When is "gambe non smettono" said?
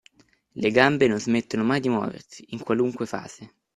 0.71-1.63